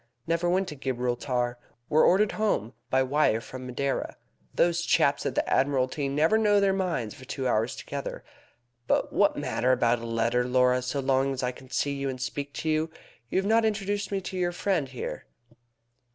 "Never 0.25 0.49
went 0.49 0.67
to 0.69 0.75
Gibraltar. 0.75 1.59
Were 1.87 2.03
ordered 2.03 2.31
home 2.31 2.73
by 2.89 3.03
wire 3.03 3.39
from 3.39 3.67
Madeira. 3.67 4.17
Those 4.55 4.81
chaps 4.81 5.27
at 5.27 5.35
the 5.35 5.47
Admiralty 5.47 6.09
never 6.09 6.39
know 6.39 6.59
their 6.59 6.71
own 6.71 6.79
minds 6.79 7.13
for 7.13 7.23
two 7.23 7.47
hours 7.47 7.75
together. 7.75 8.23
But 8.87 9.13
what 9.13 9.37
matter 9.37 9.71
about 9.71 9.99
a 9.99 10.05
letter, 10.07 10.43
Laura, 10.43 10.81
so 10.81 11.01
long 11.01 11.33
as 11.33 11.43
I 11.43 11.51
can 11.51 11.69
see 11.69 11.93
you 11.93 12.09
and 12.09 12.19
speak 12.19 12.53
with 12.55 12.65
you? 12.65 12.89
You 13.29 13.37
have 13.37 13.45
not 13.45 13.63
introduced 13.63 14.11
me 14.11 14.21
to 14.21 14.37
your 14.37 14.51
friend 14.51 14.89
here." 14.89 15.25